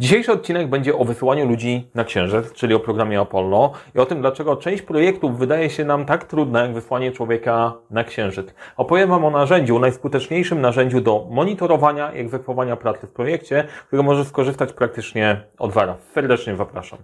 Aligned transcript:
Dzisiejszy 0.00 0.32
odcinek 0.32 0.68
będzie 0.68 0.96
o 0.96 1.04
wysyłaniu 1.04 1.48
ludzi 1.48 1.90
na 1.94 2.04
Księżyc, 2.04 2.52
czyli 2.52 2.74
o 2.74 2.80
programie 2.80 3.20
Apollo 3.20 3.72
i 3.94 3.98
o 3.98 4.06
tym, 4.06 4.20
dlaczego 4.20 4.56
część 4.56 4.82
projektów 4.82 5.38
wydaje 5.38 5.70
się 5.70 5.84
nam 5.84 6.04
tak 6.04 6.24
trudna, 6.24 6.62
jak 6.62 6.74
wysłanie 6.74 7.12
człowieka 7.12 7.72
na 7.90 8.04
Księżyc. 8.04 8.54
Opowiem 8.76 9.10
Wam 9.10 9.24
o 9.24 9.30
narzędziu, 9.30 9.78
najskuteczniejszym 9.78 10.60
narzędziu 10.60 11.00
do 11.00 11.26
monitorowania 11.30 12.12
i 12.12 12.20
egzekwowania 12.20 12.76
pracy 12.76 13.06
w 13.06 13.10
projekcie, 13.10 13.64
którego 13.86 14.02
może 14.02 14.24
skorzystać 14.24 14.72
praktycznie 14.72 15.40
od 15.58 15.72
wara. 15.72 15.96
Serdecznie 16.14 16.56
zapraszam. 16.56 16.98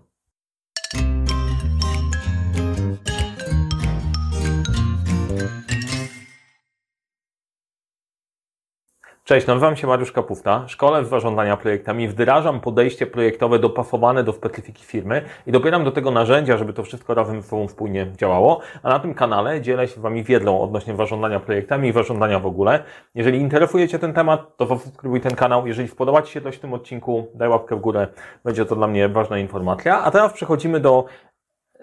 Cześć, 9.28 9.46
nazywam 9.46 9.76
się 9.76 9.86
Mariusz 9.86 10.12
Kapufta. 10.12 10.68
Szkole 10.68 11.02
w 11.02 11.06
zarządzania 11.06 11.56
projektami, 11.56 12.08
wdrażam 12.08 12.60
podejście 12.60 13.06
projektowe 13.06 13.58
dopasowane 13.58 14.24
do 14.24 14.32
specyfiki 14.32 14.84
firmy 14.84 15.22
i 15.46 15.52
dobieram 15.52 15.84
do 15.84 15.92
tego 15.92 16.10
narzędzia, 16.10 16.56
żeby 16.56 16.72
to 16.72 16.82
wszystko 16.82 17.14
razem 17.14 17.42
ze 17.42 17.48
sobą 17.48 17.68
spójnie 17.68 18.06
działało. 18.16 18.60
A 18.82 18.88
na 18.88 18.98
tym 18.98 19.14
kanale 19.14 19.60
dzielę 19.60 19.88
się 19.88 19.94
z 19.94 19.98
Wami 19.98 20.24
wiedzą 20.24 20.60
odnośnie 20.60 20.96
zarządzania 20.96 21.40
projektami 21.40 21.88
i 21.88 21.92
zarządzania 21.92 22.38
w 22.38 22.46
ogóle. 22.46 22.84
Jeżeli 23.14 23.38
interesuje 23.38 23.88
Cię 23.88 23.98
ten 23.98 24.12
temat, 24.12 24.56
to 24.56 24.66
zasubskrybuj 24.66 25.20
ten 25.20 25.34
kanał. 25.34 25.66
Jeżeli 25.66 25.88
spodoba 25.88 26.22
Ci 26.22 26.32
się 26.32 26.40
coś 26.40 26.56
w 26.56 26.60
tym 26.60 26.74
odcinku, 26.74 27.26
daj 27.34 27.48
łapkę 27.48 27.76
w 27.76 27.80
górę. 27.80 28.06
Będzie 28.44 28.64
to 28.64 28.76
dla 28.76 28.86
mnie 28.86 29.08
ważna 29.08 29.38
informacja. 29.38 30.02
A 30.04 30.10
teraz 30.10 30.32
przechodzimy 30.32 30.80
do 30.80 31.04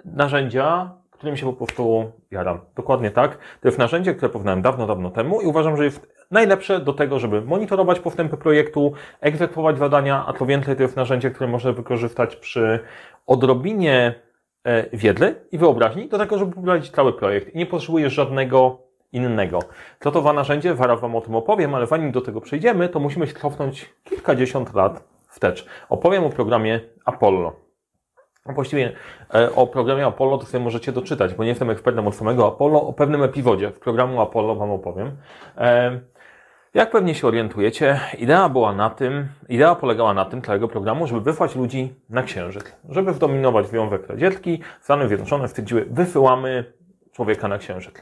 narzędzia, 0.06 0.92
którym 1.12 1.38
się 1.38 1.46
po 1.46 1.54
prostu 1.54 2.12
jaram. 2.32 2.60
Dokładnie 2.76 3.12
tak. 3.12 3.38
To 3.62 3.68
jest 3.68 3.78
narzędzie, 3.78 4.14
które 4.14 4.30
poznałem 4.30 4.62
dawno, 4.62 4.88
dawno 4.88 5.10
temu 5.10 5.42
i 5.42 5.46
uważam, 5.46 5.78
że 5.78 5.84
jest 5.86 6.15
najlepsze 6.32 6.80
do 6.80 6.94
tego, 6.94 7.20
żeby 7.20 7.42
monitorować 7.42 8.00
postępy 8.00 8.38
projektu, 8.38 8.94
egzekwować 9.22 9.78
zadania, 9.78 10.26
a 10.28 10.34
to 10.34 10.46
więcej 10.46 10.76
to 10.76 10.84
jest 10.84 10.96
narzędzie, 10.96 11.32
które 11.32 11.50
można 11.50 11.72
wykorzystać 11.72 12.36
przy 12.36 12.80
odrobinie 13.28 14.14
e, 14.64 14.98
wiedzy 14.98 15.36
i 15.52 15.58
wyobraźni 15.58 16.10
do 16.10 16.18
tego, 16.18 16.38
żeby 16.38 16.52
poprowadzić 16.52 16.92
cały 16.92 17.14
projekt 17.14 17.56
i 17.56 17.58
nie 17.58 17.66
potrzebujesz 17.66 18.14
żadnego 18.14 18.86
innego. 19.12 19.60
Co 20.00 20.12
to 20.12 20.22
za 20.22 20.34
narzędzie? 20.34 20.76
Zaraz 20.76 21.02
Wam 21.02 21.16
o 21.16 21.22
tym 21.22 21.36
opowiem, 21.36 21.76
ale 21.76 21.88
zanim 21.88 22.12
do 22.12 22.22
tego 22.22 22.42
przejdziemy, 22.42 22.90
to 22.90 23.00
musimy 23.00 23.28
się 23.28 23.34
cofnąć 23.34 23.94
kilkadziesiąt 24.04 24.74
lat 24.74 25.04
wstecz. 25.30 25.66
Opowiem 25.90 26.24
o 26.24 26.30
programie 26.30 26.80
Apollo. 27.06 27.66
Właściwie 28.46 28.92
e, 29.34 29.56
o 29.56 29.68
programie 29.68 30.06
Apollo 30.06 30.38
to 30.38 30.46
sobie 30.46 30.64
możecie 30.64 30.92
doczytać, 30.92 31.34
bo 31.34 31.44
nie 31.44 31.50
jestem 31.50 31.70
ekspertem 31.70 32.08
od 32.08 32.16
samego 32.16 32.48
Apollo. 32.48 32.88
O 32.88 32.94
pewnym 32.94 33.24
epizodzie 33.24 33.72
w 33.72 33.80
programu 33.80 34.22
Apollo 34.22 34.56
Wam 34.56 34.72
opowiem. 34.72 35.18
E, 36.76 36.80
jak 36.80 36.92
pewnie 36.92 37.16
się 37.16 37.28
orientujecie, 37.28 38.00
idea 38.18 38.50
była 38.50 38.74
na 38.74 38.90
tym, 38.90 39.28
idea 39.50 39.76
polegała 39.76 40.14
na 40.14 40.26
tym 40.26 40.42
całego 40.42 40.68
programu, 40.68 41.08
żeby 41.08 41.22
wysłać 41.22 41.56
ludzi 41.56 41.94
na 42.10 42.24
Księżyc. 42.24 42.64
Żeby 42.90 43.14
zdominować 43.14 43.68
Związek 43.68 44.08
Radziecki, 44.08 44.60
Stany 44.82 45.08
Zjednoczone 45.08 45.48
stwierdziły, 45.48 45.86
wysyłamy 45.90 46.74
człowieka 47.12 47.48
na 47.48 47.58
Księżyc. 47.58 47.94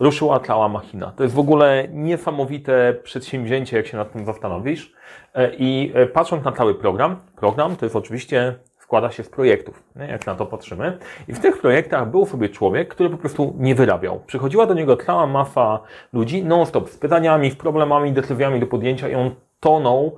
Ruszyła 0.00 0.40
cała 0.40 0.68
machina. 0.68 1.12
To 1.16 1.22
jest 1.22 1.34
w 1.34 1.38
ogóle 1.38 1.88
niesamowite 1.88 2.94
przedsięwzięcie, 3.02 3.76
jak 3.76 3.86
się 3.86 3.96
nad 3.96 4.12
tym 4.12 4.24
zastanowisz. 4.24 4.92
E, 5.34 5.50
I 5.58 5.92
patrząc 6.12 6.44
na 6.44 6.52
cały 6.52 6.74
program, 6.74 7.16
program 7.36 7.76
to 7.76 7.86
jest 7.86 7.96
oczywiście 7.96 8.54
składa 8.92 9.10
się 9.10 9.24
z 9.24 9.28
projektów, 9.28 9.82
nie? 9.96 10.06
jak 10.06 10.26
na 10.26 10.34
to 10.34 10.46
patrzymy. 10.46 10.98
I 11.28 11.32
w 11.32 11.40
tych 11.40 11.58
projektach 11.58 12.10
był 12.10 12.26
sobie 12.26 12.48
człowiek, 12.48 12.88
który 12.88 13.10
po 13.10 13.16
prostu 13.16 13.54
nie 13.58 13.74
wyrabiał. 13.74 14.20
Przychodziła 14.26 14.66
do 14.66 14.74
niego 14.74 14.96
cała 14.96 15.26
masa 15.26 15.80
ludzi 16.12 16.44
non-stop 16.44 16.90
z 16.90 16.96
pytaniami, 16.96 17.50
z 17.50 17.56
problemami, 17.56 18.12
decyzjami 18.12 18.60
do 18.60 18.66
podjęcia 18.66 19.08
i 19.08 19.14
on 19.14 19.34
tonął, 19.60 20.16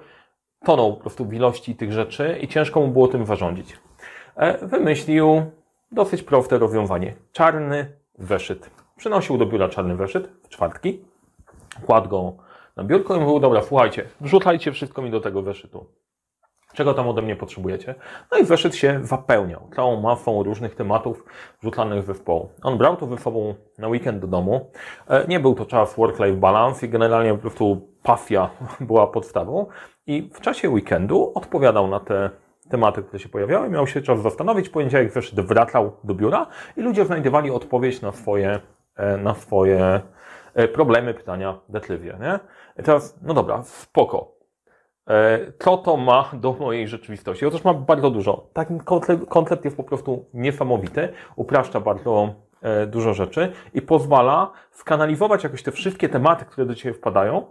tonął 0.64 0.94
po 0.94 1.00
prostu 1.00 1.24
w 1.24 1.34
ilości 1.34 1.74
tych 1.74 1.92
rzeczy 1.92 2.38
i 2.40 2.48
ciężko 2.48 2.80
mu 2.80 2.88
było 2.88 3.08
tym 3.08 3.26
zarządzić. 3.26 3.78
E, 4.36 4.66
wymyślił 4.66 5.42
dosyć 5.92 6.22
proste 6.22 6.58
rozwiązanie. 6.58 7.14
Czarny 7.32 7.86
weszyt. 8.18 8.70
Przynosił 8.96 9.38
do 9.38 9.46
biura 9.46 9.68
czarny 9.68 9.96
weszyt 9.96 10.28
w 10.42 10.48
czwartki, 10.48 11.00
kładł 11.86 12.08
go 12.08 12.32
na 12.76 12.84
biurko 12.84 13.16
i 13.16 13.20
mówił, 13.20 13.40
dobra, 13.40 13.62
słuchajcie, 13.62 14.04
wrzucajcie 14.20 14.72
wszystko 14.72 15.02
mi 15.02 15.10
do 15.10 15.20
tego 15.20 15.42
weszytu 15.42 15.86
czego 16.74 16.94
tam 16.94 17.08
ode 17.08 17.22
mnie 17.22 17.36
potrzebujecie. 17.36 17.94
No 18.32 18.38
i 18.38 18.44
zeszyt 18.44 18.76
się 18.76 19.00
zapełniał 19.02 19.68
całą 19.76 20.00
masą 20.00 20.42
różnych 20.42 20.74
tematów 20.74 21.24
wrzucanych 21.60 22.04
we 22.04 22.14
wpoł. 22.14 22.48
On 22.62 22.78
brał 22.78 22.96
to 22.96 23.06
ze 23.06 23.18
sobą 23.18 23.54
na 23.78 23.88
weekend 23.88 24.20
do 24.20 24.26
domu. 24.26 24.70
E, 25.08 25.26
nie 25.26 25.40
był 25.40 25.54
to 25.54 25.66
czas 25.66 25.96
work-life 25.96 26.36
balance 26.36 26.86
i 26.86 26.88
generalnie 26.88 27.32
po 27.32 27.38
prostu 27.38 27.88
pasja 28.02 28.50
była 28.80 29.06
podstawą. 29.06 29.66
I 30.06 30.30
w 30.34 30.40
czasie 30.40 30.70
weekendu 30.70 31.32
odpowiadał 31.34 31.88
na 31.88 32.00
te 32.00 32.30
tematy, 32.70 33.02
które 33.02 33.18
się 33.18 33.28
pojawiały. 33.28 33.70
Miał 33.70 33.86
się 33.86 34.02
czas 34.02 34.22
zastanowić. 34.22 34.68
Poniedziałek 34.68 35.12
zeszyt 35.12 35.40
wracał 35.40 35.92
do 36.04 36.14
biura 36.14 36.46
i 36.76 36.80
ludzie 36.80 37.04
znajdowali 37.04 37.50
odpowiedź 37.50 38.02
na 38.02 38.12
swoje, 38.12 38.60
e, 38.96 39.16
na 39.16 39.34
swoje 39.34 40.00
e, 40.54 40.68
problemy, 40.68 41.14
pytania, 41.14 41.58
decyzje. 41.68 42.18
Nie? 42.20 42.38
I 42.78 42.82
teraz, 42.82 43.18
no 43.22 43.34
dobra, 43.34 43.62
spoko 43.62 44.33
co 45.58 45.76
to 45.76 45.96
ma 45.96 46.30
do 46.32 46.52
mojej 46.52 46.88
rzeczywistości? 46.88 47.46
Otóż 47.46 47.64
ma 47.64 47.74
bardzo 47.74 48.10
dużo. 48.10 48.46
Taki 48.52 48.74
koncept 49.28 49.64
jest 49.64 49.76
po 49.76 49.84
prostu 49.84 50.24
niesamowity, 50.34 51.08
upraszcza 51.36 51.80
bardzo 51.80 52.34
e, 52.62 52.86
dużo 52.86 53.14
rzeczy 53.14 53.52
i 53.74 53.82
pozwala 53.82 54.52
skanalizować 54.70 55.44
jakoś 55.44 55.62
te 55.62 55.72
wszystkie 55.72 56.08
tematy, 56.08 56.44
które 56.44 56.66
do 56.66 56.74
Ciebie 56.74 56.94
wpadają 56.94 57.46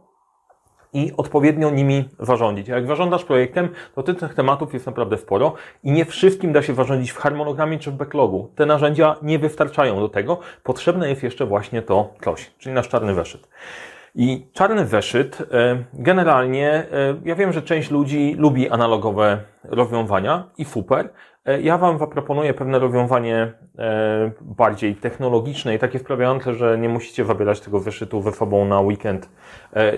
i 0.94 1.12
odpowiednio 1.18 1.70
nimi 1.70 2.10
zarządzić. 2.20 2.68
Jak 2.68 2.88
zarządzasz 2.88 3.24
projektem, 3.24 3.70
to 3.96 4.04
tych 4.04 4.34
tematów 4.34 4.74
jest 4.74 4.86
naprawdę 4.86 5.18
sporo 5.18 5.54
i 5.84 5.92
nie 5.92 6.06
wszystkim 6.06 6.54
da 6.54 6.62
się 6.62 6.76
zarządzić 6.76 7.12
w 7.12 7.18
harmonogramie 7.18 7.80
czy 7.80 7.92
w 7.92 7.94
backlogu. 7.94 8.52
Te 8.56 8.66
narzędzia 8.66 9.16
nie 9.22 9.40
wystarczają 9.40 10.00
do 10.00 10.10
tego. 10.10 10.40
Potrzebne 10.64 11.10
jest 11.10 11.24
jeszcze 11.24 11.46
właśnie 11.46 11.82
to 11.82 12.14
coś, 12.24 12.52
czyli 12.58 12.76
nasz 12.76 12.90
czarny 12.90 13.14
weszyt. 13.14 13.48
I 14.16 14.48
czarny 14.54 14.86
zeszyt, 14.86 15.42
e, 15.52 15.84
generalnie, 15.94 16.70
e, 16.72 16.86
ja 17.26 17.36
wiem, 17.36 17.54
że 17.54 17.62
część 17.62 17.92
ludzi 17.92 18.36
lubi 18.38 18.70
analogowe 18.70 19.38
rozwiązania 19.64 20.50
i 20.58 20.66
super. 20.66 21.10
E, 21.46 21.62
ja 21.62 21.78
Wam 21.78 21.98
zaproponuję 21.98 22.54
pewne 22.54 22.80
rozwiązanie 22.80 23.54
bardziej 24.42 24.96
technologiczne 24.96 25.76
i 25.76 25.80
takie 25.80 26.00
sprawiające, 26.00 26.54
że 26.54 26.78
nie 26.78 26.90
musicie 26.90 27.26
zabierać 27.26 27.60
tego 27.60 27.80
zeszytu 27.80 28.22
ze 28.22 28.32
sobą 28.32 28.66
na 28.66 28.82
weekend, 28.82 29.30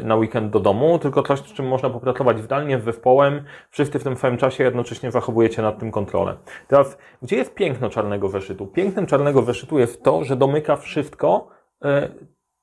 na 0.03 0.15
weekend 0.15 0.51
do 0.51 0.59
domu, 0.59 0.99
tylko 0.99 1.23
coś, 1.23 1.39
z 1.39 1.53
czym 1.53 1.67
można 1.67 1.89
popracować 1.89 2.39
zdalnie 2.39 2.79
z 2.79 2.83
zespołem. 2.83 3.43
Wszyscy 3.69 3.99
w 3.99 4.03
tym 4.03 4.15
samym 4.15 4.37
czasie 4.37 4.63
jednocześnie 4.63 5.11
zachowujecie 5.11 5.61
nad 5.61 5.79
tym 5.79 5.91
kontrolę. 5.91 6.35
Teraz, 6.67 6.97
gdzie 7.21 7.35
jest 7.35 7.55
piękno 7.55 7.89
czarnego 7.89 8.29
zeszytu? 8.29 8.67
Pięknem 8.67 9.05
czarnego 9.05 9.41
zeszytu 9.41 9.79
jest 9.79 10.03
to, 10.03 10.23
że 10.23 10.35
domyka 10.35 10.75
wszystko, 10.75 11.47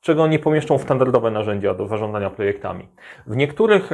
czego 0.03 0.27
nie 0.27 0.39
pomieszczą 0.39 0.79
w 0.79 0.83
standardowe 0.83 1.31
narzędzia 1.31 1.75
do 1.75 1.87
zarządzania 1.87 2.31
projektami. 2.31 2.89
W 3.27 3.37
niektórych 3.37 3.91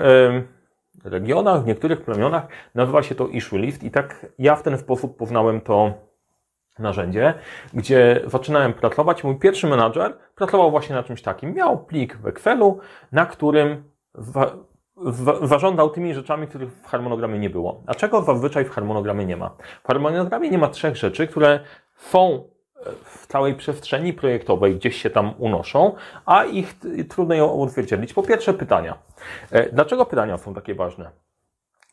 regionach, 1.04 1.62
w 1.62 1.66
niektórych 1.66 2.02
plemionach 2.02 2.46
nazywa 2.74 3.02
się 3.02 3.14
to 3.14 3.28
issue 3.28 3.56
list 3.56 3.82
i 3.82 3.91
tak 3.91 4.26
ja 4.38 4.56
w 4.56 4.62
ten 4.62 4.78
sposób 4.78 5.16
poznałem 5.16 5.60
to 5.60 5.92
narzędzie, 6.78 7.34
gdzie 7.74 8.20
zaczynałem 8.26 8.72
pracować. 8.72 9.24
Mój 9.24 9.36
pierwszy 9.36 9.66
menadżer 9.66 10.16
pracował 10.34 10.70
właśnie 10.70 10.94
na 10.94 11.02
czymś 11.02 11.22
takim. 11.22 11.54
Miał 11.54 11.84
plik 11.84 12.16
w 12.16 12.26
Excelu, 12.26 12.78
na 13.12 13.26
którym 13.26 13.84
zażądał 15.42 15.90
tymi 15.90 16.14
rzeczami, 16.14 16.46
których 16.46 16.72
w 16.72 16.86
harmonogramie 16.86 17.38
nie 17.38 17.50
było. 17.50 17.82
A 17.86 17.94
czego 17.94 18.22
zazwyczaj 18.22 18.64
w 18.64 18.70
harmonogramie 18.70 19.26
nie 19.26 19.36
ma? 19.36 19.50
W 19.84 19.86
harmonogramie 19.86 20.50
nie 20.50 20.58
ma 20.58 20.69
trzech 20.69 20.96
rzeczy, 20.96 21.26
które 21.26 21.60
są 21.96 22.44
w 23.05 23.27
całej 23.27 23.55
przestrzeni 23.55 24.12
projektowej 24.12 24.77
gdzieś 24.77 25.03
się 25.03 25.11
tam 25.11 25.34
unoszą, 25.39 25.94
a 26.27 26.44
ich 26.44 26.75
trudno 27.09 27.34
ją 27.34 27.62
odzwierciedlić. 27.62 28.12
Po 28.12 28.22
pierwsze 28.22 28.55
pytania. 28.55 28.99
E, 29.50 29.72
dlaczego 29.72 30.06
pytania 30.06 30.39
są 30.39 30.55
takie 30.55 30.75
ważne? 30.75 31.11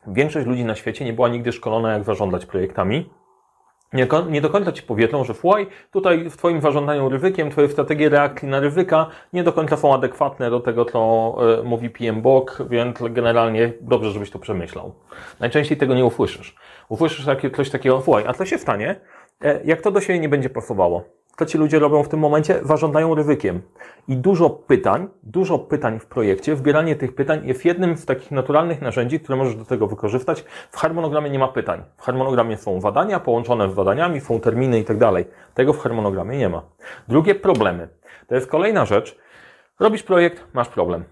Większość 0.07 0.47
ludzi 0.47 0.66
na 0.66 0.75
świecie 0.75 1.06
nie 1.06 1.13
była 1.13 1.29
nigdy 1.29 1.51
szkolona, 1.51 1.94
jak 1.94 2.04
zarządzać 2.04 2.45
projektami. 2.45 3.09
Nie, 3.94 4.07
nie 4.30 4.42
do 4.42 4.50
końca 4.50 4.71
Ci 4.71 4.83
powiedzą, 4.83 5.24
że 5.24 5.33
słuchaj, 5.33 5.68
tutaj 5.92 6.30
w 6.30 6.38
Twoim 6.38 6.62
zarządzaniu 6.62 7.09
ryzykiem, 7.09 7.51
Twoje 7.51 7.69
strategie 7.69 8.09
reakcji 8.09 8.48
na 8.48 8.59
ryzyka 8.59 9.07
nie 9.33 9.44
do 9.44 9.54
końca 9.54 9.77
są 9.77 9.94
adekwatne 9.94 10.50
do 10.50 10.59
tego, 10.59 10.86
co 10.86 11.36
y, 11.59 11.63
mówi 11.63 11.89
PMBOK, 11.89 12.63
więc 12.69 12.98
generalnie 13.09 13.74
dobrze, 13.81 14.12
żebyś 14.12 14.31
to 14.31 14.39
przemyślał. 14.39 14.94
Najczęściej 15.39 15.77
tego 15.77 15.95
nie 15.95 16.06
usłyszysz. 16.06 16.56
Usłyszysz 16.89 17.25
coś 17.56 17.69
takiego, 17.69 18.01
słuchaj, 18.01 18.24
a 18.27 18.33
co 18.33 18.45
się 18.45 18.57
stanie, 18.57 18.95
jak 19.65 19.81
to 19.81 19.91
do 19.91 20.01
siebie 20.01 20.19
nie 20.19 20.29
będzie 20.29 20.49
pasowało? 20.49 21.03
To 21.37 21.45
ci 21.45 21.57
ludzie 21.57 21.79
robią 21.79 22.03
w 22.03 22.09
tym 22.09 22.19
momencie? 22.19 22.59
Zażądają 22.63 23.15
ryzykiem. 23.15 23.61
I 24.07 24.17
dużo 24.17 24.49
pytań, 24.49 25.07
dużo 25.23 25.59
pytań 25.59 25.99
w 25.99 26.05
projekcie, 26.05 26.55
wbieranie 26.55 26.95
tych 26.95 27.15
pytań 27.15 27.47
jest 27.47 27.65
jednym 27.65 27.97
z 27.97 28.05
takich 28.05 28.31
naturalnych 28.31 28.81
narzędzi, 28.81 29.19
które 29.19 29.37
możesz 29.37 29.55
do 29.55 29.65
tego 29.65 29.87
wykorzystać. 29.87 30.45
W 30.71 30.77
harmonogramie 30.77 31.29
nie 31.29 31.39
ma 31.39 31.47
pytań. 31.47 31.83
W 31.97 32.01
harmonogramie 32.01 32.57
są 32.57 32.81
zadania 32.81 33.19
połączone 33.19 33.71
z 33.71 33.75
zadaniami, 33.75 34.21
są 34.21 34.39
terminy 34.39 34.79
i 34.79 34.83
tak 34.83 34.97
dalej. 34.97 35.25
Tego 35.53 35.73
w 35.73 35.79
harmonogramie 35.79 36.37
nie 36.37 36.49
ma. 36.49 36.61
Drugie 37.07 37.35
problemy. 37.35 37.89
To 38.27 38.35
jest 38.35 38.47
kolejna 38.47 38.85
rzecz. 38.85 39.17
Robisz 39.79 40.03
projekt, 40.03 40.43
masz 40.53 40.69
problem. 40.69 41.03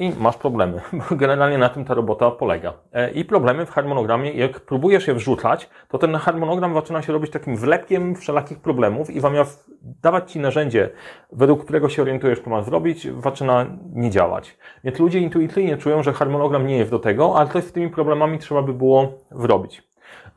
I 0.00 0.12
masz 0.18 0.36
problemy, 0.36 0.80
generalnie 1.10 1.58
na 1.58 1.68
tym 1.68 1.84
ta 1.84 1.94
robota 1.94 2.30
polega. 2.30 2.72
E, 2.92 3.10
I 3.10 3.24
problemy 3.24 3.66
w 3.66 3.70
harmonogramie, 3.70 4.32
jak 4.32 4.60
próbujesz 4.60 5.08
je 5.08 5.14
wrzucać, 5.14 5.70
to 5.88 5.98
ten 5.98 6.14
harmonogram 6.14 6.74
zaczyna 6.74 7.02
się 7.02 7.12
robić 7.12 7.30
takim 7.30 7.56
wlepkiem 7.56 8.14
wszelakich 8.14 8.58
problemów 8.58 9.10
i 9.10 9.20
zamiast 9.20 9.70
dawać 10.02 10.32
Ci 10.32 10.40
narzędzie, 10.40 10.90
według 11.32 11.64
którego 11.64 11.88
się 11.88 12.02
orientujesz, 12.02 12.40
co 12.40 12.50
masz 12.50 12.64
zrobić, 12.64 13.08
zaczyna 13.22 13.66
nie 13.92 14.10
działać. 14.10 14.58
Więc 14.84 14.98
ludzie 14.98 15.18
intuicyjnie 15.18 15.76
czują, 15.76 16.02
że 16.02 16.12
harmonogram 16.12 16.66
nie 16.66 16.76
jest 16.76 16.90
do 16.90 16.98
tego, 16.98 17.36
ale 17.36 17.48
coś 17.48 17.64
z 17.64 17.72
tymi 17.72 17.88
problemami 17.88 18.38
trzeba 18.38 18.62
by 18.62 18.72
było 18.72 19.12
zrobić. 19.30 19.82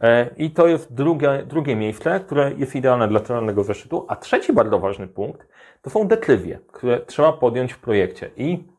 E, 0.02 0.30
I 0.38 0.52
to 0.52 0.68
jest 0.68 0.94
drugie, 0.94 1.44
drugie 1.48 1.76
miejsce, 1.76 2.20
które 2.20 2.52
jest 2.58 2.76
idealne 2.76 3.08
dla 3.08 3.20
trudnego 3.20 3.64
zeszytu. 3.64 4.06
A 4.08 4.16
trzeci 4.16 4.54
bardzo 4.54 4.80
ważny 4.80 5.08
punkt 5.08 5.48
to 5.82 5.90
są 5.90 6.08
detrywie, 6.08 6.60
które 6.72 7.00
trzeba 7.00 7.34
podjąć 7.34 7.74
w 7.74 7.80
projekcie. 7.80 8.30
I 8.38 8.73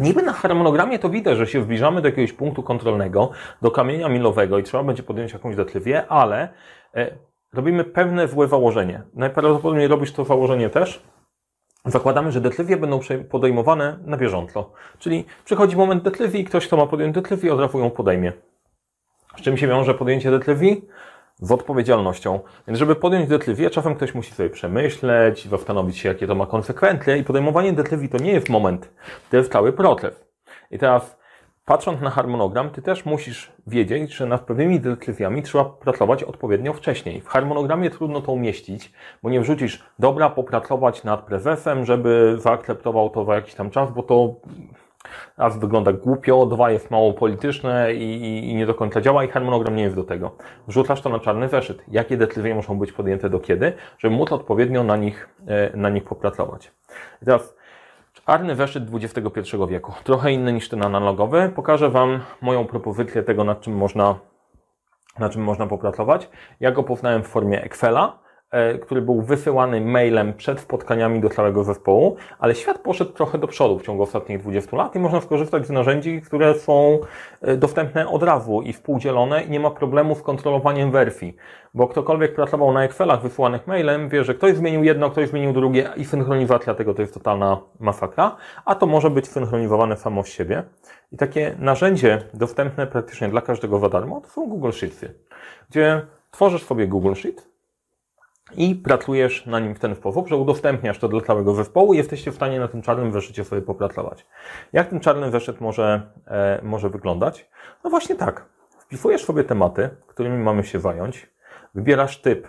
Niby 0.00 0.22
na 0.22 0.32
harmonogramie 0.32 0.98
to 0.98 1.10
widać, 1.10 1.38
że 1.38 1.46
się 1.46 1.62
zbliżamy 1.62 2.02
do 2.02 2.08
jakiegoś 2.08 2.32
punktu 2.32 2.62
kontrolnego, 2.62 3.30
do 3.62 3.70
kamienia 3.70 4.08
milowego 4.08 4.58
i 4.58 4.62
trzeba 4.62 4.84
będzie 4.84 5.02
podjąć 5.02 5.32
jakąś 5.32 5.56
detrywię, 5.56 6.06
ale 6.08 6.48
e, 6.94 7.10
robimy 7.52 7.84
pewne 7.84 8.28
złe 8.28 8.48
założenie. 8.48 9.02
Najprawdopodobniej 9.14 9.88
robisz 9.88 10.12
to 10.12 10.24
założenie 10.24 10.70
też. 10.70 11.02
Zakładamy, 11.84 12.32
że 12.32 12.40
detrywie 12.40 12.76
będą 12.76 13.00
podejmowane 13.30 13.98
na 14.04 14.16
bieżąco. 14.16 14.72
Czyli 14.98 15.24
przychodzi 15.44 15.76
moment 15.76 16.02
detrywi 16.02 16.40
i 16.40 16.44
ktoś, 16.44 16.66
kto 16.66 16.76
ma 16.76 16.86
podjąć 16.86 17.14
detrywię, 17.14 17.54
od 17.54 17.60
razu 17.60 17.78
ją 17.78 17.90
podejmie. 17.90 18.32
Z 19.36 19.40
czym 19.40 19.56
się 19.56 19.68
wiąże 19.68 19.94
podjęcie 19.94 20.30
detrywi? 20.30 20.82
Z 21.40 21.52
odpowiedzialnością. 21.52 22.40
Więc 22.66 22.78
żeby 22.78 22.96
podjąć 22.96 23.28
detrywię, 23.28 23.70
czasem 23.70 23.94
ktoś 23.94 24.14
musi 24.14 24.32
sobie 24.32 24.50
przemyśleć, 24.50 25.48
zastanowić 25.48 25.98
się, 25.98 26.08
jakie 26.08 26.26
to 26.26 26.34
ma 26.34 26.46
konsekwencje 26.46 27.18
i 27.18 27.24
podejmowanie 27.24 27.72
detrywi 27.72 28.08
to 28.08 28.18
nie 28.18 28.32
jest 28.32 28.48
moment, 28.48 28.92
to 29.30 29.36
jest 29.36 29.52
cały 29.52 29.72
proces. 29.72 30.24
I 30.70 30.78
teraz, 30.78 31.18
patrząc 31.64 32.00
na 32.00 32.10
harmonogram, 32.10 32.70
ty 32.70 32.82
też 32.82 33.04
musisz 33.04 33.52
wiedzieć, 33.66 34.14
że 34.14 34.26
nad 34.26 34.40
pewnymi 34.40 34.80
detrywiami 34.80 35.42
trzeba 35.42 35.64
pracować 35.64 36.24
odpowiednio 36.24 36.72
wcześniej. 36.72 37.20
W 37.20 37.28
harmonogramie 37.28 37.90
trudno 37.90 38.20
to 38.20 38.32
umieścić, 38.32 38.92
bo 39.22 39.30
nie 39.30 39.40
wrzucisz, 39.40 39.84
dobra, 39.98 40.30
popracować 40.30 41.04
nad 41.04 41.26
prezesem, 41.26 41.84
żeby 41.84 42.36
zaakceptował 42.38 43.10
to 43.10 43.24
za 43.24 43.34
jakiś 43.34 43.54
tam 43.54 43.70
czas, 43.70 43.92
bo 43.92 44.02
to 44.02 44.34
raz 45.38 45.58
wygląda 45.58 45.92
głupio, 45.92 46.46
dwa 46.46 46.70
jest 46.70 46.90
mało 46.90 47.12
polityczne 47.12 47.94
i, 47.94 48.22
i, 48.22 48.50
i, 48.50 48.54
nie 48.54 48.66
do 48.66 48.74
końca 48.74 49.00
działa 49.00 49.24
i 49.24 49.28
harmonogram 49.28 49.76
nie 49.76 49.82
jest 49.82 49.96
do 49.96 50.04
tego. 50.04 50.36
Wrzucasz 50.68 51.00
to 51.00 51.08
na 51.08 51.18
czarny 51.18 51.48
zeszyt. 51.48 51.82
Jakie 51.88 52.16
decyzje 52.16 52.54
muszą 52.54 52.78
być 52.78 52.92
podjęte 52.92 53.30
do 53.30 53.40
kiedy, 53.40 53.72
żeby 53.98 54.16
móc 54.16 54.32
odpowiednio 54.32 54.84
na 54.84 54.96
nich, 54.96 55.28
e, 55.46 55.76
na 55.76 55.88
nich 55.88 56.04
popracować. 56.04 56.72
I 57.22 57.24
teraz 57.24 57.56
czarny 58.26 58.56
zeszyt 58.56 58.84
XXI 58.94 59.56
wieku, 59.68 59.92
trochę 60.04 60.32
inny 60.32 60.52
niż 60.52 60.68
ten 60.68 60.84
analogowy. 60.84 61.52
Pokażę 61.54 61.90
Wam 61.90 62.20
moją 62.40 62.66
propozycję 62.66 63.22
tego, 63.22 63.44
nad 63.44 63.60
czym 63.60 63.76
można, 63.76 64.18
nad 65.18 65.32
czym 65.32 65.42
można 65.42 65.66
popracować. 65.66 66.30
Ja 66.60 66.72
go 66.72 66.82
poznałem 66.82 67.22
w 67.22 67.26
formie 67.26 67.62
Excela 67.62 68.18
który 68.82 69.02
był 69.02 69.22
wysyłany 69.22 69.80
mailem 69.80 70.34
przed 70.34 70.60
spotkaniami 70.60 71.20
do 71.20 71.28
całego 71.28 71.64
zespołu, 71.64 72.16
ale 72.38 72.54
świat 72.54 72.78
poszedł 72.78 73.12
trochę 73.12 73.38
do 73.38 73.46
przodu 73.46 73.78
w 73.78 73.82
ciągu 73.82 74.02
ostatnich 74.02 74.38
20 74.38 74.76
lat 74.76 74.96
i 74.96 74.98
można 74.98 75.20
skorzystać 75.20 75.66
z 75.66 75.70
narzędzi, 75.70 76.22
które 76.22 76.54
są 76.54 76.98
e, 77.42 77.56
dostępne 77.56 78.08
od 78.08 78.22
razu 78.22 78.62
i 78.62 78.72
współdzielone 78.72 79.42
i 79.42 79.50
nie 79.50 79.60
ma 79.60 79.70
problemu 79.70 80.14
z 80.14 80.22
kontrolowaniem 80.22 80.90
wersji, 80.90 81.36
bo 81.74 81.88
ktokolwiek 81.88 82.34
pracował 82.34 82.72
na 82.72 82.84
Excelach 82.84 83.22
wysyłanych 83.22 83.66
mailem 83.66 84.08
wie, 84.08 84.24
że 84.24 84.34
ktoś 84.34 84.56
zmienił 84.56 84.84
jedno, 84.84 85.10
ktoś 85.10 85.28
zmienił 85.28 85.52
drugie 85.52 85.90
i 85.96 86.04
synchronizacja 86.04 86.74
tego 86.74 86.94
to 86.94 87.02
jest 87.02 87.14
totalna 87.14 87.60
masakra, 87.80 88.36
a 88.64 88.74
to 88.74 88.86
może 88.86 89.10
być 89.10 89.28
synchronizowane 89.28 89.96
samo 89.96 90.22
z 90.22 90.28
siebie. 90.28 90.62
I 91.12 91.16
takie 91.16 91.54
narzędzie 91.58 92.22
dostępne 92.34 92.86
praktycznie 92.86 93.28
dla 93.28 93.40
każdego 93.40 93.78
za 93.78 93.88
darmo 93.88 94.20
to 94.20 94.28
są 94.28 94.46
Google 94.46 94.70
Sheetsy, 94.70 95.14
gdzie 95.70 96.06
tworzysz 96.30 96.64
sobie 96.64 96.86
Google 96.86 97.14
Sheet, 97.14 97.49
i 98.56 98.74
pracujesz 98.74 99.46
na 99.46 99.60
nim 99.60 99.74
w 99.74 99.78
ten 99.78 99.94
sposób, 99.94 100.28
że 100.28 100.36
udostępniasz 100.36 100.98
to 100.98 101.08
dla 101.08 101.20
całego 101.20 101.54
zespołu 101.54 101.94
i 101.94 101.96
jesteście 101.96 102.32
w 102.32 102.34
stanie 102.34 102.60
na 102.60 102.68
tym 102.68 102.82
czarnym 102.82 103.12
weszycie 103.12 103.44
sobie 103.44 103.62
popracować. 103.62 104.26
Jak 104.72 104.88
ten 104.88 105.00
czarny 105.00 105.30
weszyt 105.30 105.60
może, 105.60 106.02
e, 106.26 106.60
może 106.62 106.90
wyglądać? 106.90 107.50
No 107.84 107.90
właśnie 107.90 108.16
tak. 108.16 108.44
Wpisujesz 108.78 109.24
sobie 109.24 109.44
tematy, 109.44 109.90
którymi 110.06 110.38
mamy 110.38 110.64
się 110.64 110.80
zająć, 110.80 111.30
wybierasz 111.74 112.20
typ, 112.20 112.48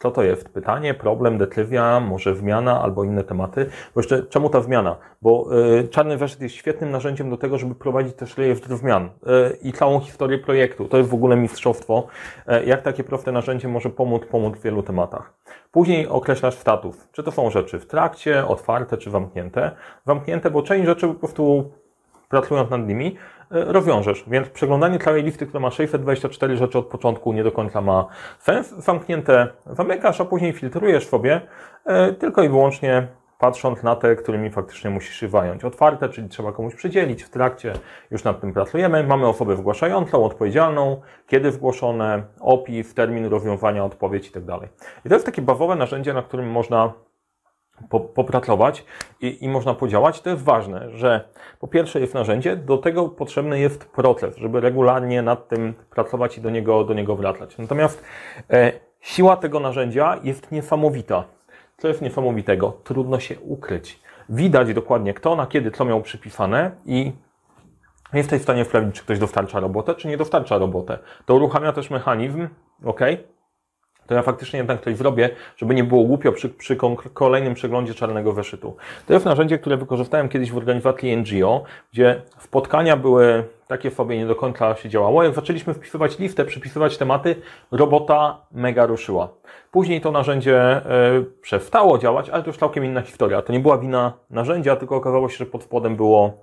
co 0.00 0.10
to 0.10 0.22
jest? 0.22 0.48
Pytanie, 0.48 0.94
problem, 0.94 1.38
deklywia, 1.38 2.00
może 2.00 2.36
zmiana 2.36 2.82
albo 2.82 3.04
inne 3.04 3.24
tematy. 3.24 3.66
Bo 3.94 4.00
jeszcze 4.00 4.22
czemu 4.22 4.50
ta 4.50 4.60
zmiana? 4.60 4.96
Bo 5.22 5.58
y, 5.78 5.88
czarny 5.88 6.16
weszyt 6.16 6.40
jest 6.40 6.54
świetnym 6.54 6.90
narzędziem 6.90 7.30
do 7.30 7.36
tego, 7.36 7.58
żeby 7.58 7.74
prowadzić 7.74 8.14
też 8.14 8.38
rejestr 8.38 8.76
zmian 8.76 9.04
y, 9.04 9.08
i 9.62 9.72
całą 9.72 10.00
historię 10.00 10.38
projektu. 10.38 10.88
To 10.88 10.96
jest 10.96 11.10
w 11.10 11.14
ogóle 11.14 11.36
mistrzostwo, 11.36 12.06
y, 12.48 12.64
jak 12.64 12.82
takie 12.82 13.04
proste 13.04 13.32
narzędzie 13.32 13.68
może 13.68 13.90
pomóc, 13.90 14.22
pomóc 14.30 14.56
w 14.58 14.62
wielu 14.62 14.82
tematach. 14.82 15.32
Później 15.72 16.08
określasz 16.08 16.54
status. 16.54 17.08
Czy 17.12 17.22
to 17.22 17.30
są 17.30 17.50
rzeczy 17.50 17.78
w 17.78 17.86
trakcie, 17.86 18.46
otwarte 18.46 18.96
czy 18.96 19.10
zamknięte? 19.10 19.70
Zamknięte, 20.06 20.50
bo 20.50 20.62
część 20.62 20.86
rzeczy 20.86 21.08
po 21.08 21.14
prostu 21.14 21.70
pracując 22.30 22.70
nad 22.70 22.88
nimi, 22.88 23.16
e, 23.50 23.64
rozwiążesz. 23.72 24.24
Więc 24.26 24.48
przeglądanie 24.48 24.98
całej 24.98 25.22
listy, 25.22 25.46
która 25.46 25.60
ma 25.60 25.70
624 25.70 26.56
rzeczy 26.56 26.78
od 26.78 26.86
początku, 26.86 27.32
nie 27.32 27.44
do 27.44 27.52
końca 27.52 27.80
ma 27.80 28.06
sens. 28.38 28.68
Zamknięte 28.68 29.48
zamykasz, 29.66 30.20
a 30.20 30.24
później 30.24 30.52
filtrujesz 30.52 31.08
sobie 31.08 31.40
e, 31.84 32.12
tylko 32.12 32.42
i 32.42 32.48
wyłącznie 32.48 33.06
patrząc 33.38 33.82
na 33.82 33.96
te, 33.96 34.16
którymi 34.16 34.50
faktycznie 34.50 34.90
musisz 34.90 35.16
się 35.16 35.28
zająć. 35.28 35.64
Otwarte, 35.64 36.08
czyli 36.08 36.28
trzeba 36.28 36.52
komuś 36.52 36.74
przydzielić, 36.74 37.22
w 37.22 37.30
trakcie 37.30 37.72
już 38.10 38.24
nad 38.24 38.40
tym 38.40 38.52
pracujemy. 38.52 39.04
Mamy 39.04 39.26
osobę 39.26 39.56
wgłaszającą, 39.56 40.24
odpowiedzialną, 40.24 41.00
kiedy 41.26 41.50
wgłoszone, 41.50 42.22
opis, 42.40 42.94
termin 42.94 43.26
rozwiązania, 43.26 43.84
odpowiedź 43.84 44.28
i 44.28 44.32
tak 44.32 44.44
dalej. 44.44 44.68
I 45.04 45.08
to 45.08 45.14
jest 45.14 45.26
takie 45.26 45.42
bawowe 45.42 45.76
narzędzie, 45.76 46.14
na 46.14 46.22
którym 46.22 46.50
można 46.50 46.92
popracować 48.14 48.84
i, 49.20 49.44
i 49.44 49.48
można 49.48 49.74
podziałać. 49.74 50.20
To 50.20 50.30
jest 50.30 50.42
ważne, 50.42 50.90
że 50.90 51.28
po 51.60 51.68
pierwsze 51.68 52.00
jest 52.00 52.14
narzędzie, 52.14 52.56
do 52.56 52.78
tego 52.78 53.08
potrzebny 53.08 53.60
jest 53.60 53.84
proces, 53.84 54.36
żeby 54.36 54.60
regularnie 54.60 55.22
nad 55.22 55.48
tym 55.48 55.74
pracować 55.90 56.38
i 56.38 56.40
do 56.40 56.50
niego, 56.50 56.84
do 56.84 56.94
niego 56.94 57.16
wracać. 57.16 57.58
Natomiast 57.58 58.04
e, 58.50 58.72
siła 59.00 59.36
tego 59.36 59.60
narzędzia 59.60 60.20
jest 60.22 60.52
niesamowita. 60.52 61.24
Co 61.78 61.88
jest 61.88 62.02
niesamowitego? 62.02 62.72
Trudno 62.84 63.20
się 63.20 63.40
ukryć. 63.40 64.00
Widać 64.28 64.74
dokładnie 64.74 65.14
kto 65.14 65.36
na 65.36 65.46
kiedy 65.46 65.70
co 65.70 65.84
miał 65.84 66.02
przypisane 66.02 66.70
i 66.86 67.12
jesteś 68.12 68.40
w 68.40 68.42
stanie 68.42 68.64
sprawdzić, 68.64 68.94
czy 68.94 69.02
ktoś 69.02 69.18
dostarcza 69.18 69.60
robotę, 69.60 69.94
czy 69.94 70.08
nie 70.08 70.16
dostarcza 70.16 70.58
robotę. 70.58 70.98
To 71.26 71.34
uruchamia 71.34 71.72
też 71.72 71.90
mechanizm, 71.90 72.48
ok? 72.84 73.00
To 74.10 74.14
ja 74.14 74.22
faktycznie 74.22 74.58
jednak 74.58 74.80
coś 74.80 74.96
zrobię, 74.96 75.30
żeby 75.56 75.74
nie 75.74 75.84
było 75.84 76.04
głupio 76.04 76.32
przy, 76.32 76.48
przy 76.48 76.76
kolejnym 77.14 77.54
przeglądzie 77.54 77.94
czarnego 77.94 78.32
weszytu. 78.32 78.76
To 79.06 79.12
jest 79.12 79.26
narzędzie, 79.26 79.58
które 79.58 79.76
wykorzystałem 79.76 80.28
kiedyś 80.28 80.52
w 80.52 80.56
organizacji 80.56 81.16
NGO, 81.16 81.64
gdzie 81.92 82.22
spotkania 82.38 82.96
były 82.96 83.44
takie 83.66 83.90
sobie 83.90 84.18
nie 84.18 84.26
do 84.26 84.34
końca 84.34 84.74
się 84.74 84.88
działało. 84.88 85.22
Jak 85.22 85.34
zaczęliśmy 85.34 85.74
wpisywać 85.74 86.18
listę, 86.18 86.44
przypisywać 86.44 86.98
tematy, 86.98 87.36
robota 87.70 88.46
mega 88.52 88.86
ruszyła. 88.86 89.28
Później 89.70 90.00
to 90.00 90.10
narzędzie 90.10 90.80
y, 91.18 91.24
przestało 91.42 91.98
działać, 91.98 92.30
ale 92.30 92.42
to 92.42 92.48
już 92.48 92.58
całkiem 92.58 92.84
inna 92.84 93.02
historia. 93.02 93.42
To 93.42 93.52
nie 93.52 93.60
była 93.60 93.78
wina 93.78 94.12
narzędzia, 94.30 94.76
tylko 94.76 94.96
okazało 94.96 95.28
się, 95.28 95.36
że 95.36 95.46
pod 95.46 95.62
spodem 95.62 95.96
było, 95.96 96.42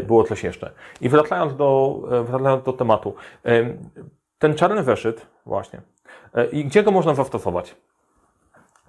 y, 0.00 0.02
było 0.02 0.24
coś 0.24 0.44
jeszcze. 0.44 0.70
I 1.00 1.08
wracając 1.08 1.56
do, 1.56 2.00
y, 2.20 2.24
wracając 2.24 2.64
do 2.64 2.72
tematu. 2.72 3.14
Ten 4.38 4.54
czarny 4.54 4.82
weszyt, 4.82 5.26
właśnie, 5.46 5.80
I 6.52 6.64
gdzie 6.64 6.82
go 6.82 6.90
można 6.90 7.14
zastosować? 7.14 7.76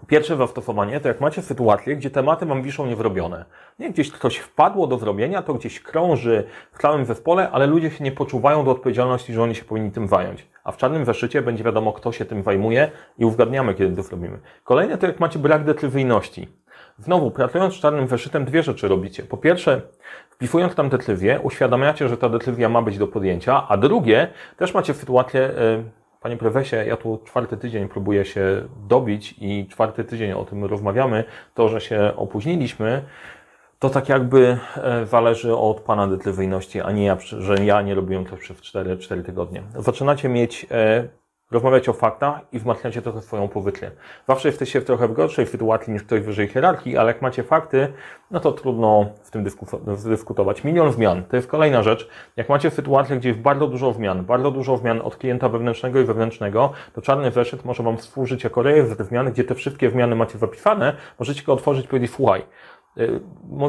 Pierwsze 0.07 0.37
zastosowanie 0.37 0.99
to 0.99 1.07
jak 1.07 1.21
macie 1.21 1.41
sytuację, 1.41 1.95
gdzie 1.95 2.09
tematy 2.09 2.45
Wam 2.45 2.63
wiszą 2.63 2.85
niewrobione. 2.85 3.45
Nie 3.79 3.89
gdzieś 3.89 4.11
ktoś 4.11 4.37
wpadło 4.37 4.87
do 4.87 4.97
zrobienia, 4.97 5.41
to 5.41 5.53
gdzieś 5.53 5.79
krąży 5.79 6.43
w 6.71 6.81
całym 6.81 7.05
zespole, 7.05 7.49
ale 7.51 7.67
ludzie 7.67 7.91
się 7.91 8.03
nie 8.03 8.11
poczuwają 8.11 8.65
do 8.65 8.71
odpowiedzialności, 8.71 9.33
że 9.33 9.43
oni 9.43 9.55
się 9.55 9.65
powinni 9.65 9.91
tym 9.91 10.07
zająć. 10.07 10.47
A 10.63 10.71
w 10.71 10.77
czarnym 10.77 11.05
weszycie 11.05 11.41
będzie 11.41 11.63
wiadomo, 11.63 11.93
kto 11.93 12.11
się 12.11 12.25
tym 12.25 12.43
zajmuje 12.43 12.91
i 13.17 13.25
uzgadniamy, 13.25 13.73
kiedy 13.73 13.95
to 13.95 14.03
zrobimy. 14.03 14.39
Kolejne 14.63 14.97
to 14.97 15.07
jak 15.07 15.19
macie 15.19 15.39
brak 15.39 15.63
decyzyjności. 15.63 16.47
Znowu, 16.99 17.31
pracując 17.31 17.73
z 17.73 17.79
czarnym 17.79 18.07
weszytem, 18.07 18.45
dwie 18.45 18.63
rzeczy 18.63 18.87
robicie. 18.87 19.23
Po 19.23 19.37
pierwsze, 19.37 19.81
wpisując 20.29 20.75
tam 20.75 20.89
decyzję, 20.89 21.39
uświadamiacie, 21.43 22.07
że 22.07 22.17
ta 22.17 22.29
decyzja 22.29 22.69
ma 22.69 22.81
być 22.81 22.97
do 22.97 23.07
podjęcia, 23.07 23.67
a 23.67 23.77
drugie, 23.77 24.27
też 24.57 24.73
macie 24.73 24.93
sytuację, 24.93 25.41
yy, 25.41 26.00
Panie 26.21 26.37
prezesie, 26.37 26.75
ja 26.75 26.97
tu 26.97 27.19
czwarty 27.25 27.57
tydzień 27.57 27.89
próbuję 27.89 28.25
się 28.25 28.67
dobić 28.87 29.35
i 29.41 29.67
czwarty 29.69 30.03
tydzień 30.03 30.31
o 30.31 30.45
tym 30.45 30.65
rozmawiamy. 30.65 31.23
To, 31.53 31.69
że 31.69 31.81
się 31.81 32.11
opóźniliśmy, 32.15 33.01
to 33.79 33.89
tak 33.89 34.09
jakby 34.09 34.57
e, 34.77 35.05
zależy 35.05 35.55
od 35.55 35.81
Pana 35.81 36.07
decyzyjności, 36.07 36.81
a 36.81 36.91
nie 36.91 37.05
ja, 37.05 37.17
że 37.19 37.65
ja 37.65 37.81
nie 37.81 37.95
robiłem 37.95 38.25
to 38.25 38.37
przez 38.37 38.61
4, 38.61 38.97
4 38.97 39.23
tygodnie. 39.23 39.63
Zaczynacie 39.75 40.29
mieć 40.29 40.67
rozmawiacie 41.51 41.91
o 41.91 41.93
faktach 41.93 42.41
i 42.51 42.59
wzmacniacie 42.59 43.01
trochę 43.01 43.21
swoją 43.21 43.47
powytlię. 43.47 43.91
Zawsze 44.27 44.47
jesteście 44.47 44.81
w 44.81 44.85
trochę 44.85 45.07
w 45.07 45.13
gorszej 45.13 45.47
sytuacji 45.47 45.93
niż 45.93 46.03
ktoś 46.03 46.21
wyżej 46.21 46.47
hierarchii, 46.47 46.97
ale 46.97 47.07
jak 47.07 47.21
macie 47.21 47.43
fakty, 47.43 47.93
no 48.31 48.39
to 48.39 48.51
trudno 48.51 49.05
w 49.23 49.31
tym 49.31 49.43
dysku- 49.43 50.09
dyskutować. 50.09 50.63
Milion 50.63 50.91
zmian, 50.91 51.23
to 51.23 51.35
jest 51.35 51.47
kolejna 51.47 51.83
rzecz. 51.83 52.09
Jak 52.35 52.49
macie 52.49 52.71
sytuację, 52.71 53.17
gdzie 53.17 53.29
jest 53.29 53.41
bardzo 53.41 53.67
dużo 53.67 53.93
zmian, 53.93 54.25
bardzo 54.25 54.51
dużo 54.51 54.77
zmian 54.77 55.01
od 55.01 55.15
klienta 55.15 55.49
wewnętrznego 55.49 55.99
i 55.99 56.03
wewnętrznego, 56.03 56.71
to 56.93 57.01
czarny 57.01 57.31
zeszyt 57.31 57.65
może 57.65 57.83
Wam 57.83 57.97
służyć 57.97 58.43
jako 58.43 58.61
rejestr 58.61 59.03
zmian, 59.03 59.31
gdzie 59.31 59.43
te 59.43 59.55
wszystkie 59.55 59.89
zmiany 59.89 60.15
macie 60.15 60.37
zapisane, 60.37 60.93
możecie 61.19 61.43
go 61.43 61.53
otworzyć 61.53 61.85
i 61.85 61.87
powiedzieć, 61.87 62.11
słuchaj, 62.11 62.45
y, 62.97 63.19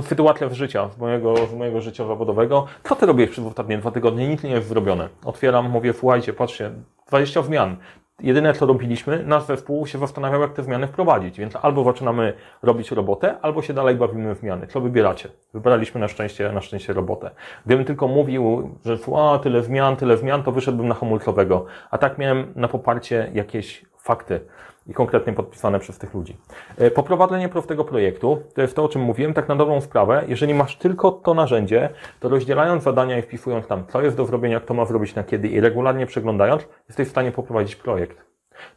sytuacja 0.03 0.49
z 0.49 0.53
życia, 0.53 0.89
z 0.89 0.99
mojego, 0.99 1.35
z 1.47 1.55
mojego 1.55 1.81
życia 1.81 2.07
zawodowego, 2.07 2.67
co 2.85 2.97
ty 2.97 3.07
robisz 3.07 3.31
przez 3.31 3.47
ostatnie 3.47 3.79
dwa 3.79 3.91
tygodnie, 3.91 4.29
nic 4.29 4.43
nie 4.43 4.51
jest 4.51 4.69
zrobione. 4.69 5.09
Otwieram, 5.25 5.71
mówię, 5.71 5.93
słuchajcie, 5.93 6.33
patrzcie, 6.33 6.71
20 7.12 7.42
zmian. 7.42 7.76
Jedyne 8.21 8.52
co 8.52 8.66
robiliśmy, 8.66 9.25
nasz 9.26 9.42
zespół 9.42 9.87
się 9.87 9.99
zastanawiał, 9.99 10.40
jak 10.40 10.52
te 10.52 10.62
zmiany 10.62 10.87
wprowadzić, 10.87 11.38
więc 11.38 11.57
albo 11.57 11.85
zaczynamy 11.85 12.33
robić 12.62 12.90
robotę, 12.90 13.37
albo 13.42 13.62
się 13.62 13.75
dalej 13.75 13.97
bawimy 13.97 14.35
w 14.35 14.38
zmiany. 14.38 14.66
Co 14.66 14.81
wybieracie? 14.81 15.28
Wybraliśmy 15.54 16.00
na 16.00 16.09
szczęście, 16.09 16.52
na 16.52 16.61
szczęście 16.61 16.92
robotę. 16.92 17.31
Gdybym 17.66 17.85
tylko 17.85 18.09
mówił, 18.09 18.71
że 18.85 18.99
a, 19.16 19.38
tyle 19.38 19.62
zmian, 19.62 19.97
tyle 19.97 20.16
zmian, 20.16 20.42
to 20.42 20.52
wyszedłbym 20.52 20.88
na 20.88 20.95
hamulcowego. 20.95 21.66
A 21.90 21.99
tak 21.99 22.19
miałem 22.19 22.52
na 22.57 22.69
poparcie 22.69 23.31
jakieś 23.35 23.85
fakty 23.99 24.40
i 24.87 24.95
konkretnie 24.95 25.33
podpisane 25.33 25.79
przez 25.81 25.99
tych 25.99 26.15
ludzi. 26.15 26.37
E, 26.79 26.91
Poprowadzenie 26.91 27.49
prostego 27.49 27.85
projektu, 27.85 28.43
to 28.55 28.62
jest 28.62 28.77
to, 28.77 28.85
o 28.85 28.89
czym 28.89 29.03
mówiłem, 29.03 29.35
tak 29.35 29.49
na 29.49 29.57
dobrą 29.57 29.81
sprawę, 29.81 30.25
jeżeli 30.29 30.55
masz 30.55 30.77
tylko 30.77 31.11
to 31.12 31.35
narzędzie, 31.35 31.89
to 32.21 32.29
rozdzielając 32.29 32.83
zadania 32.83 33.19
i 33.19 33.23
wpisując 33.23 33.67
tam, 33.67 33.87
co 33.87 34.03
jest 34.03 34.17
do 34.17 34.27
zrobienia, 34.27 34.61
kto 34.61 34.75
ma 34.75 34.85
zrobić 34.85 35.15
na 35.15 35.25
kiedy 35.25 35.49
i 35.49 35.61
regularnie 35.61 36.07
przeglądając, 36.07 36.69
jesteś 36.89 37.09
w 37.09 37.11
stanie 37.11 37.33
poprowadzić 37.33 37.77
projekt. 37.77 38.25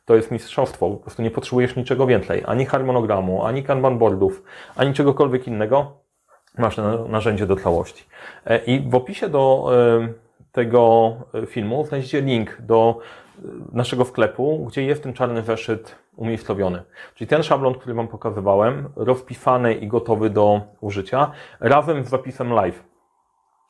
To 0.06 0.16
jest 0.16 0.32
mistrzostwo, 0.32 0.90
po 0.90 0.98
prostu 0.98 1.22
nie 1.22 1.32
potrzebujesz 1.32 1.76
niczego 1.76 2.08
więcej, 2.08 2.44
ani 2.46 2.66
harmonogramu, 2.66 3.46
ani 3.46 3.64
kanban 3.64 3.98
boardów, 3.98 4.44
ani 4.76 4.94
czegokolwiek 4.94 5.48
innego, 5.48 5.92
masz 6.58 6.78
na- 6.78 6.98
narzędzie 6.98 7.48
do 7.48 7.56
całości. 7.56 8.06
E, 8.46 8.58
I 8.58 8.90
w 8.90 8.96
opisie 8.96 9.30
do 9.30 9.70
e, 10.04 10.08
tego 10.52 11.14
filmu 11.48 11.86
znajdziecie 11.86 12.22
link 12.22 12.58
do 12.62 13.00
naszego 13.72 14.06
sklepu, 14.06 14.66
gdzie 14.66 14.84
jest 14.84 15.04
ten 15.04 15.14
czarny 15.14 15.44
zeszyt 15.44 15.96
umiejscowiony. 16.16 16.84
Czyli 17.16 17.28
ten 17.28 17.44
szablon, 17.44 17.74
który 17.74 17.94
Wam 17.94 18.08
pokazywałem, 18.08 18.90
rozpisany 18.96 19.74
i 19.74 19.88
gotowy 19.88 20.30
do 20.30 20.62
użycia, 20.82 21.32
razem 21.60 22.06
z 22.06 22.10
zapisem 22.10 22.54
live. 22.54 22.96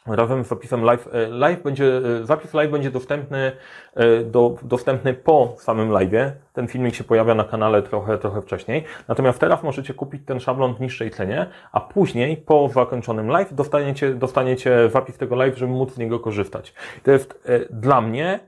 Razem 0.07 0.43
z 0.43 0.47
zapisem 0.47 0.83
live, 0.83 1.07
e, 1.13 1.27
live 1.27 1.63
będzie, 1.63 2.01
e, 2.21 2.25
zapis 2.25 2.53
live 2.53 2.71
będzie 2.71 2.91
dostępny, 2.91 3.51
e, 3.95 4.23
do, 4.23 4.55
dostępny 4.63 5.13
po 5.13 5.53
samym 5.57 5.89
live'ie. 5.89 6.31
Ten 6.53 6.67
filmik 6.67 6.95
się 6.95 7.03
pojawia 7.03 7.35
na 7.35 7.43
kanale 7.43 7.81
trochę, 7.81 8.17
trochę 8.17 8.41
wcześniej. 8.41 8.83
Natomiast 9.07 9.39
teraz 9.39 9.63
możecie 9.63 9.93
kupić 9.93 10.25
ten 10.25 10.39
szablon 10.39 10.75
w 10.75 10.81
niższej 10.81 11.11
cenie, 11.11 11.47
a 11.71 11.79
później 11.79 12.37
po 12.37 12.69
zakończonym 12.69 13.27
live 13.27 13.53
dostaniecie, 13.53 14.13
dostaniecie 14.13 14.89
zapis 14.89 15.17
tego 15.17 15.35
live, 15.35 15.57
żeby 15.57 15.73
móc 15.73 15.93
z 15.93 15.97
niego 15.97 16.19
korzystać. 16.19 16.73
To 17.03 17.11
jest 17.11 17.49
dla 17.69 18.01
mnie 18.01 18.39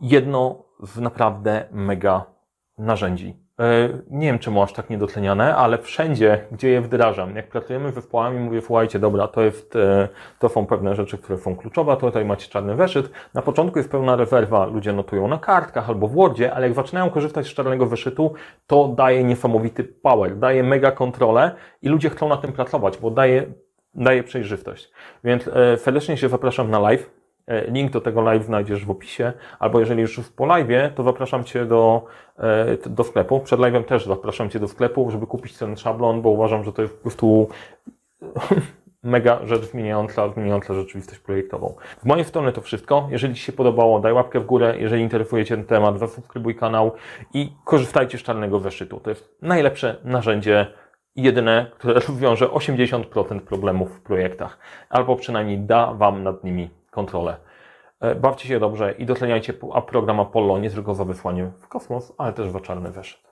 jedno 0.00 0.64
z 0.82 0.98
naprawdę 1.00 1.64
mega 1.72 2.24
narzędzi. 2.78 3.36
E, 3.60 3.88
Nie 4.10 4.26
wiem, 4.26 4.38
czemu 4.38 4.62
aż 4.62 4.72
tak 4.72 4.90
niedoceniane, 4.90 5.56
ale 5.56 5.78
wszędzie, 5.78 6.44
gdzie 6.52 6.68
je 6.68 6.80
wdrażam, 6.80 7.36
jak 7.36 7.48
pracujemy 7.48 7.90
z 7.90 7.94
zespołami, 7.94 8.38
mówię, 8.38 8.60
słuchajcie, 8.60 8.98
dobra, 8.98 9.28
to 9.28 9.42
jest, 9.42 9.76
e, 9.76 10.08
to 10.38 10.48
są 10.48 10.66
pewne 10.66 10.94
rzeczy, 10.94 11.18
które 11.18 11.38
są 11.38 11.56
kluczowe, 11.56 11.96
tutaj 11.96 12.24
macie 12.24 12.48
czarny 12.48 12.74
weszyt. 12.74 13.10
Na 13.34 13.42
początku 13.42 13.78
jest 13.78 13.90
pełna 13.90 14.16
rezerwa, 14.16 14.66
ludzie 14.66 14.92
notują 14.92 15.28
na 15.28 15.38
kartkach 15.38 15.88
albo 15.88 16.08
w 16.08 16.14
Wordzie, 16.14 16.54
ale 16.54 16.66
jak 16.66 16.76
zaczynają 16.76 17.10
korzystać 17.10 17.46
z 17.46 17.54
czarnego 17.54 17.86
weszytu, 17.86 18.34
to 18.66 18.88
daje 18.88 19.24
niesamowity 19.24 19.84
power, 19.84 20.38
daje 20.38 20.62
mega 20.62 20.90
kontrolę 20.90 21.50
i 21.82 21.88
ludzie 21.88 22.10
chcą 22.10 22.28
na 22.28 22.36
tym 22.36 22.52
pracować, 22.52 22.98
bo 22.98 23.10
daje, 23.10 23.46
daje 23.94 24.22
przejrzystość. 24.22 24.90
Więc 25.24 25.48
e, 25.48 25.76
serdecznie 25.76 26.16
się 26.16 26.28
zapraszam 26.28 26.70
na 26.70 26.78
live. 26.78 27.19
E, 27.50 27.70
Link 27.70 27.92
do 27.92 28.00
tego 28.00 28.20
live 28.20 28.44
znajdziesz 28.44 28.84
w 28.84 28.90
opisie, 28.90 29.32
albo 29.58 29.80
jeżeli 29.80 30.00
już 30.02 30.20
po 30.36 30.44
live'ie, 30.44 30.90
to 30.90 31.02
zapraszam 31.02 31.44
Cię 31.44 31.66
do, 31.66 32.04
e, 32.38 32.88
do 32.88 33.04
sklepu. 33.04 33.40
Przed 33.40 33.60
live'em 33.60 33.84
też 33.84 34.06
zapraszam 34.06 34.50
Cię 34.50 34.58
do 34.58 34.68
sklepu, 34.68 35.10
żeby 35.10 35.26
kupić 35.26 35.58
ten 35.58 35.76
szablon, 35.76 36.22
bo 36.22 36.30
uważam, 36.30 36.64
że 36.64 36.72
to 36.72 36.82
jest 36.82 36.94
po 36.94 37.02
prostu 37.02 37.48
mega 39.02 39.46
rzecz 39.46 39.62
zmieniająca, 39.62 40.28
zmieniająca 40.28 40.74
rzeczywistość 40.74 41.20
projektową. 41.20 41.74
Z 42.02 42.04
mojej 42.04 42.24
strony 42.24 42.52
to 42.52 42.60
wszystko. 42.60 43.08
Jeżeli 43.10 43.34
Ci 43.34 43.42
się 43.42 43.52
podobało, 43.52 44.00
daj 44.00 44.12
łapkę 44.12 44.40
w 44.40 44.46
górę. 44.46 44.74
Jeżeli 44.78 45.02
interesuje 45.02 45.44
Cię 45.44 45.56
ten 45.56 45.64
temat, 45.64 45.98
zasubskrybuj 45.98 46.54
kanał 46.54 46.92
i 47.34 47.52
korzystajcie 47.64 48.18
z 48.18 48.22
czarnego 48.22 48.58
zeszytu. 48.60 49.00
To 49.00 49.10
jest 49.10 49.36
najlepsze 49.42 49.96
narzędzie 50.04 50.66
jedyne, 51.16 51.70
które 51.74 51.94
rozwiąże 52.08 52.46
80% 52.46 53.40
problemów 53.40 53.96
w 53.96 54.00
projektach, 54.00 54.58
albo 54.90 55.16
przynajmniej 55.16 55.58
da 55.58 55.94
Wam 55.94 56.22
nad 56.22 56.44
nimi 56.44 56.79
kontrolę. 56.90 57.36
E, 58.00 58.14
Bawcie 58.14 58.48
się 58.48 58.60
dobrze 58.60 58.92
i 58.92 59.06
doceniajcie 59.06 59.54
a 59.72 59.82
program 59.82 60.20
Apollo 60.20 60.58
nie 60.58 60.70
tylko 60.70 60.94
za 60.94 61.04
wysłanie 61.04 61.50
w 61.60 61.68
kosmos, 61.68 62.12
ale 62.18 62.32
też 62.32 62.50
za 62.50 62.60
czarny 62.60 62.92
zeszyt. 62.92 63.29